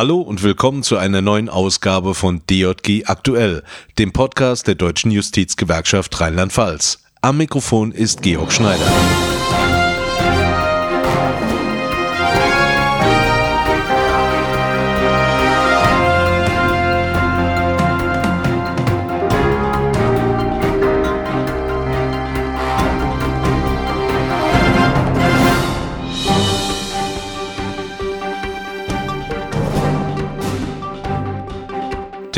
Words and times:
Hallo 0.00 0.22
und 0.22 0.42
willkommen 0.42 0.82
zu 0.82 0.96
einer 0.96 1.20
neuen 1.20 1.50
Ausgabe 1.50 2.14
von 2.14 2.40
DJG 2.48 3.04
Aktuell, 3.04 3.62
dem 3.98 4.12
Podcast 4.12 4.66
der 4.66 4.74
Deutschen 4.74 5.10
Justizgewerkschaft 5.10 6.18
Rheinland-Pfalz. 6.18 7.00
Am 7.20 7.36
Mikrofon 7.36 7.92
ist 7.92 8.22
Georg 8.22 8.50
Schneider. 8.50 8.90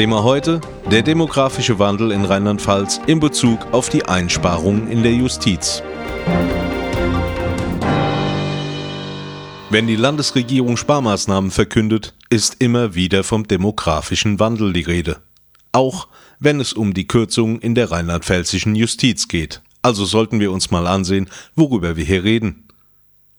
Thema 0.02 0.24
heute: 0.24 0.60
der 0.90 1.02
demografische 1.02 1.78
Wandel 1.78 2.10
in 2.10 2.24
Rheinland-Pfalz 2.24 3.00
in 3.06 3.20
Bezug 3.20 3.60
auf 3.70 3.88
die 3.88 4.04
Einsparungen 4.04 4.90
in 4.90 5.04
der 5.04 5.12
Justiz. 5.12 5.80
Wenn 9.70 9.86
die 9.86 9.94
Landesregierung 9.94 10.76
Sparmaßnahmen 10.76 11.52
verkündet, 11.52 12.16
ist 12.30 12.56
immer 12.58 12.96
wieder 12.96 13.22
vom 13.22 13.46
demografischen 13.46 14.40
Wandel 14.40 14.72
die 14.72 14.80
Rede. 14.80 15.18
Auch 15.70 16.08
wenn 16.40 16.58
es 16.58 16.72
um 16.72 16.94
die 16.94 17.06
Kürzungen 17.06 17.60
in 17.60 17.76
der 17.76 17.92
rheinland-pfälzischen 17.92 18.74
Justiz 18.74 19.28
geht. 19.28 19.62
Also 19.82 20.04
sollten 20.04 20.40
wir 20.40 20.50
uns 20.50 20.72
mal 20.72 20.88
ansehen, 20.88 21.30
worüber 21.54 21.96
wir 21.96 22.04
hier 22.04 22.24
reden. 22.24 22.61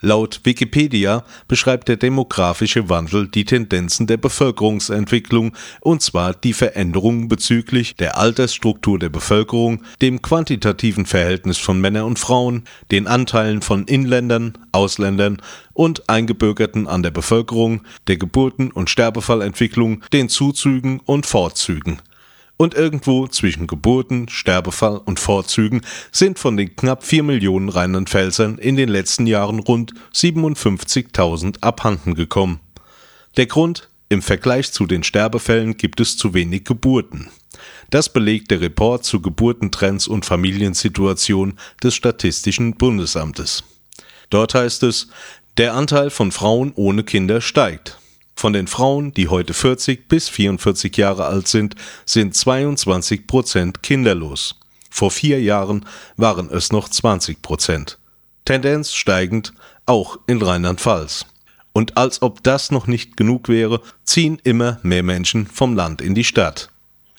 Laut 0.05 0.41
Wikipedia 0.43 1.23
beschreibt 1.47 1.87
der 1.87 1.95
demografische 1.95 2.89
Wandel 2.89 3.29
die 3.29 3.45
Tendenzen 3.45 4.05
der 4.05 4.17
Bevölkerungsentwicklung, 4.17 5.55
und 5.79 6.01
zwar 6.01 6.33
die 6.33 6.51
Veränderungen 6.51 7.29
bezüglich 7.29 7.95
der 7.95 8.17
Altersstruktur 8.17 8.99
der 8.99 9.07
Bevölkerung, 9.07 9.81
dem 10.01 10.21
quantitativen 10.21 11.05
Verhältnis 11.05 11.57
von 11.57 11.79
Männern 11.79 12.03
und 12.03 12.19
Frauen, 12.19 12.65
den 12.91 13.07
Anteilen 13.07 13.61
von 13.61 13.85
Inländern, 13.85 14.57
Ausländern 14.73 15.41
und 15.71 16.09
Eingebürgerten 16.09 16.85
an 16.85 17.01
der 17.01 17.11
Bevölkerung, 17.11 17.83
der 18.07 18.17
Geburten- 18.17 18.73
und 18.73 18.89
Sterbefallentwicklung, 18.89 20.03
den 20.11 20.27
Zuzügen 20.27 20.99
und 21.05 21.25
Fortzügen 21.25 22.01
und 22.57 22.73
irgendwo 22.73 23.27
zwischen 23.27 23.67
Geburten, 23.67 24.29
Sterbefall 24.29 24.97
und 24.97 25.19
Vorzügen 25.19 25.81
sind 26.11 26.39
von 26.39 26.57
den 26.57 26.75
knapp 26.75 27.03
4 27.03 27.23
Millionen 27.23 27.69
Rheinland-Pfälzern 27.69 28.57
in 28.57 28.75
den 28.75 28.89
letzten 28.89 29.27
Jahren 29.27 29.59
rund 29.59 29.93
57.000 30.13 31.61
abhanden 31.61 32.15
gekommen. 32.15 32.59
Der 33.37 33.47
Grund? 33.47 33.89
Im 34.09 34.21
Vergleich 34.21 34.71
zu 34.71 34.85
den 34.85 35.01
Sterbefällen 35.01 35.75
gibt 35.75 35.99
es 35.99 36.17
zu 36.17 36.35
wenig 36.35 36.65
Geburten. 36.65 37.29
Das 37.89 38.09
belegt 38.09 38.51
der 38.51 38.61
Report 38.61 39.03
zu 39.03 39.21
Geburtentrends 39.21 40.07
und 40.07 40.25
Familiensituation 40.25 41.53
des 41.81 41.95
Statistischen 41.95 42.75
Bundesamtes. 42.75 43.63
Dort 44.29 44.53
heißt 44.53 44.83
es, 44.83 45.07
der 45.57 45.73
Anteil 45.73 46.09
von 46.09 46.31
Frauen 46.31 46.73
ohne 46.75 47.03
Kinder 47.03 47.41
steigt. 47.41 47.99
Von 48.35 48.53
den 48.53 48.67
Frauen, 48.67 49.13
die 49.13 49.27
heute 49.27 49.53
40 49.53 50.07
bis 50.07 50.29
44 50.29 50.95
Jahre 50.97 51.25
alt 51.25 51.47
sind, 51.47 51.75
sind 52.05 52.35
22 52.35 53.27
Prozent 53.27 53.83
kinderlos. 53.83 54.59
Vor 54.89 55.11
vier 55.11 55.41
Jahren 55.41 55.85
waren 56.17 56.49
es 56.51 56.71
noch 56.71 56.89
20 56.89 57.41
Prozent. 57.41 57.97
Tendenz 58.45 58.93
steigend, 58.93 59.53
auch 59.85 60.19
in 60.27 60.41
Rheinland-Pfalz. 60.41 61.25
Und 61.73 61.97
als 61.97 62.21
ob 62.21 62.43
das 62.43 62.71
noch 62.71 62.87
nicht 62.87 63.17
genug 63.17 63.49
wäre, 63.49 63.81
ziehen 64.03 64.39
immer 64.43 64.79
mehr 64.83 65.03
Menschen 65.03 65.47
vom 65.47 65.75
Land 65.75 66.01
in 66.01 66.13
die 66.13 66.23
Stadt. 66.23 66.69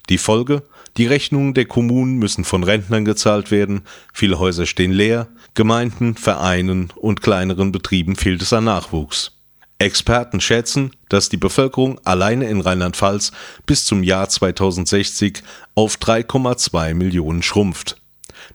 Die 0.09 0.19
Folge? 0.19 0.63
Die 0.97 1.07
Rechnungen 1.07 1.55
der 1.55 1.65
Kommunen 1.65 2.19
müssen 2.19 2.45
von 2.45 2.63
Rentnern 2.63 3.05
gezahlt 3.05 3.51
werden, 3.51 3.83
viele 4.13 4.39
Häuser 4.39 4.65
stehen 4.65 4.93
leer, 4.93 5.27
Gemeinden, 5.55 6.15
Vereinen 6.17 6.93
und 6.95 7.21
kleineren 7.21 7.73
Betrieben 7.73 8.15
fehlt 8.15 8.43
es 8.43 8.53
an 8.53 8.65
Nachwuchs. 8.65 9.34
Experten 9.79 10.41
schätzen, 10.41 10.93
dass 11.09 11.29
die 11.29 11.37
Bevölkerung 11.37 12.01
alleine 12.05 12.49
in 12.49 12.61
Rheinland-Pfalz 12.61 13.33
bis 13.67 13.85
zum 13.85 14.03
Jahr 14.03 14.29
2060 14.29 15.43
auf 15.75 15.97
3,2 15.97 16.95
Millionen 16.95 17.43
schrumpft. 17.43 17.97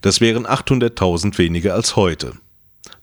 Das 0.02 0.22
wären 0.22 0.46
800.000 0.46 1.38
weniger 1.38 1.74
als 1.74 1.96
heute. 1.96 2.34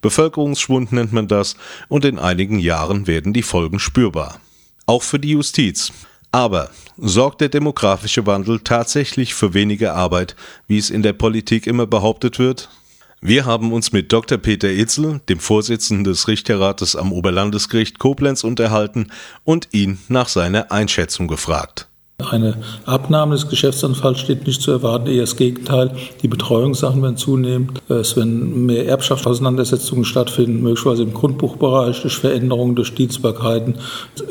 Bevölkerungsschwund 0.01 0.93
nennt 0.93 1.13
man 1.13 1.29
das 1.29 1.57
und 1.89 2.05
in 2.05 2.19
einigen 2.19 2.59
Jahren 2.59 3.07
werden 3.07 3.33
die 3.33 3.43
Folgen 3.43 3.79
spürbar. 3.79 4.41
Auch 4.87 5.03
für 5.03 5.19
die 5.19 5.31
Justiz. 5.31 5.93
Aber 6.33 6.71
sorgt 6.97 7.41
der 7.41 7.49
demografische 7.49 8.27
Wandel 8.27 8.61
tatsächlich 8.61 9.35
für 9.35 9.55
weniger 9.55 9.95
Arbeit, 9.95 10.37
wie 10.67 10.79
es 10.79 10.91
in 10.91 11.03
der 11.03 11.13
Politik 11.13 11.67
immer 11.67 11.87
behauptet 11.87 12.39
wird? 12.39 12.69
Wir 13.27 13.45
haben 13.45 13.73
uns 13.73 13.91
mit 13.91 14.13
Dr. 14.13 14.39
Peter 14.39 14.69
Itzel, 14.69 15.21
dem 15.29 15.41
Vorsitzenden 15.41 16.05
des 16.05 16.29
Richterrates 16.29 16.95
am 16.95 17.13
Oberlandesgericht 17.13 17.99
Koblenz, 17.99 18.45
unterhalten 18.45 19.11
und 19.43 19.67
ihn 19.73 19.99
nach 20.07 20.29
seiner 20.29 20.71
Einschätzung 20.71 21.27
gefragt. 21.27 21.89
Eine 22.19 22.57
Abnahme 22.87 23.35
des 23.35 23.47
Geschäftsanfalls 23.51 24.21
steht 24.21 24.47
nicht 24.47 24.63
zu 24.63 24.71
erwarten, 24.71 25.07
eher 25.07 25.21
das 25.21 25.37
Gegenteil. 25.37 25.91
Die 26.23 26.29
Betreuungssachen 26.29 27.03
werden 27.03 27.19
zunehmen. 27.19 27.73
Es 27.91 28.17
werden 28.17 28.65
mehr 28.65 28.87
Erbschaftsauseinandersetzungen 28.87 30.07
stattfinden, 30.07 30.63
möglicherweise 30.63 31.03
im 31.03 31.13
Grundbuchbereich 31.13 32.01
durch 32.01 32.17
Veränderungen, 32.17 32.75
durch 32.75 32.95
Dienstbarkeiten. 32.95 33.75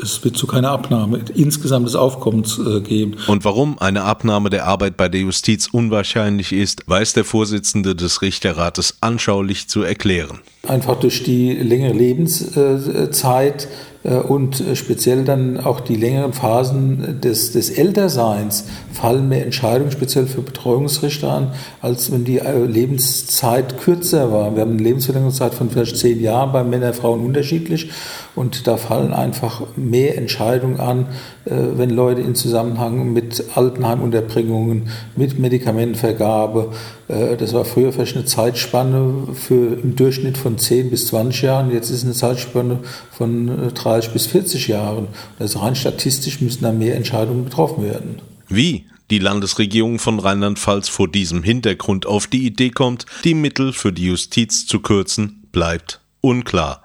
Es 0.02 0.24
wird 0.24 0.36
zu 0.36 0.48
keiner 0.48 0.72
Abnahme 0.72 1.20
insgesamt 1.36 1.86
des 1.86 1.94
Aufkommens 1.94 2.58
äh, 2.58 2.80
geben. 2.80 3.18
Und 3.28 3.44
warum 3.44 3.78
eine 3.78 4.02
Abnahme 4.02 4.50
der 4.50 4.66
Arbeit 4.66 4.96
bei 4.96 5.08
der 5.08 5.20
Justiz 5.20 5.68
unwahrscheinlich 5.70 6.52
ist, 6.52 6.82
weiß 6.88 7.12
der 7.12 7.24
Vorsitzende 7.24 7.94
des 7.94 8.20
Richterrates 8.20 8.96
anschaulich 9.00 9.68
zu 9.68 9.82
erklären. 9.82 10.40
Einfach 10.66 10.98
durch 10.98 11.22
die 11.22 11.52
längere 11.52 11.92
Lebenszeit 11.92 13.64
äh, 13.64 13.68
und 14.06 14.60
äh, 14.60 14.76
speziell 14.76 15.24
dann 15.24 15.58
auch 15.58 15.80
die 15.80 15.96
längeren 15.96 16.32
Phasen 16.32 17.20
des, 17.20 17.52
des 17.52 17.70
Älterseins 17.70 18.64
fallen 18.92 19.28
mehr 19.28 19.44
Entscheidungen 19.44 19.90
speziell 19.90 20.26
für 20.26 20.42
Betreuungsrichter 20.42 21.32
an, 21.32 21.52
als 21.82 22.12
wenn 22.12 22.24
die 22.24 22.38
äh, 22.38 22.64
Lebenszeit 22.64 23.78
kürzer 23.80 24.30
war. 24.30 24.54
Wir 24.54 24.62
haben 24.62 24.72
eine 24.72 24.82
Lebensverlängerungszeit 24.82 25.54
von 25.54 25.70
vielleicht 25.70 25.96
zehn 25.96 26.20
Jahren 26.20 26.52
bei 26.52 26.62
Männern 26.62 26.90
und 26.90 26.96
Frauen 26.96 27.20
unterschiedlich 27.20 27.90
und 28.36 28.66
da 28.66 28.76
fallen 28.76 29.12
einfach 29.12 29.62
mehr 29.76 30.16
Entscheidungen 30.18 30.78
an, 30.78 31.06
wenn 31.46 31.90
Leute 31.90 32.20
in 32.20 32.34
Zusammenhang 32.34 33.12
mit 33.12 33.44
Altenheimunterbringungen, 33.54 34.88
mit 35.14 35.38
Medikamentenvergabe, 35.38 36.72
das 37.08 37.54
war 37.54 37.64
früher 37.64 37.92
vielleicht 37.92 38.16
eine 38.16 38.24
Zeitspanne 38.26 39.28
für 39.32 39.78
im 39.80 39.96
Durchschnitt 39.96 40.36
von 40.36 40.58
10 40.58 40.90
bis 40.90 41.06
20 41.06 41.42
Jahren, 41.42 41.72
jetzt 41.72 41.90
ist 41.90 42.04
eine 42.04 42.12
Zeitspanne 42.12 42.80
von 43.10 43.72
30 43.74 43.95
bis 44.12 44.26
40 44.26 44.68
Jahren. 44.68 45.08
Also 45.38 45.60
rein 45.60 45.76
statistisch 45.76 46.40
müssen 46.40 46.62
da 46.62 46.72
mehr 46.72 46.96
Entscheidungen 46.96 47.44
getroffen 47.44 47.84
werden. 47.84 48.20
Wie 48.48 48.86
die 49.10 49.18
Landesregierung 49.18 49.98
von 49.98 50.18
Rheinland-Pfalz 50.18 50.88
vor 50.88 51.08
diesem 51.08 51.42
Hintergrund 51.42 52.06
auf 52.06 52.26
die 52.26 52.44
Idee 52.44 52.70
kommt, 52.70 53.06
die 53.24 53.34
Mittel 53.34 53.72
für 53.72 53.92
die 53.92 54.06
Justiz 54.06 54.66
zu 54.66 54.80
kürzen, 54.80 55.46
bleibt 55.52 56.00
unklar. 56.20 56.82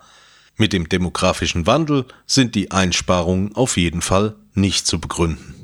Mit 0.58 0.74
dem 0.74 0.88
demografischen 0.88 1.66
Wandel 1.66 2.06
sind 2.28 2.54
die 2.54 2.72
Einsparungen 2.72 3.56
auf 3.56 3.78
jeden 3.78 4.02
Fall 4.02 4.36
nicht 4.54 4.86
zu 4.86 5.00
begründen. 5.00 5.56